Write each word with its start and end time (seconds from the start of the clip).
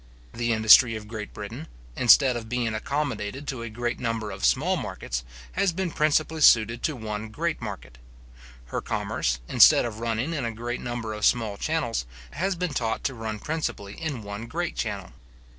The 0.33 0.51
industry 0.51 0.95
of 0.95 1.07
Great 1.07 1.31
Britain, 1.31 1.67
instead 1.95 2.35
of 2.35 2.49
being 2.49 2.73
accommodated 2.73 3.47
to 3.49 3.61
a 3.61 3.69
great 3.69 3.99
number 3.99 4.31
of 4.31 4.43
small 4.43 4.75
markets, 4.75 5.23
has 5.51 5.71
been 5.73 5.91
principally 5.91 6.41
suited 6.41 6.81
to 6.81 6.95
one 6.95 7.29
great 7.29 7.61
market. 7.61 7.99
Her 8.73 8.81
commerce, 8.81 9.41
instead 9.47 9.85
of 9.85 9.99
running 9.99 10.33
in 10.33 10.43
a 10.43 10.51
great 10.51 10.81
number 10.81 11.13
of 11.13 11.23
small 11.23 11.55
channels, 11.55 12.07
has 12.31 12.55
been 12.55 12.73
taught 12.73 13.03
to 13.03 13.13
run 13.13 13.37
principally 13.37 13.93
in 13.93 14.23
one 14.23 14.47
great 14.47 14.75
channel. 14.75 15.11